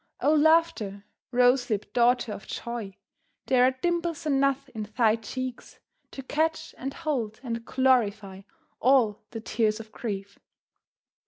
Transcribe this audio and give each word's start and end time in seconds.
O 0.19 0.33
Laughter, 0.33 1.05
rose 1.31 1.69
lipped 1.69 1.93
daughter 1.93 2.31
of 2.31 2.47
Joy, 2.47 2.95
there 3.45 3.65
are 3.65 3.77
dimples 3.83 4.25
enough 4.25 4.67
in 4.69 4.89
thy 4.97 5.15
cheeks 5.15 5.77
to 6.09 6.23
catch 6.23 6.73
and 6.79 6.91
hold 6.91 7.39
and 7.43 7.63
glorify 7.65 8.41
all 8.79 9.21
the 9.29 9.41
tears 9.41 9.79
of 9.79 9.91
grief. 9.91 10.39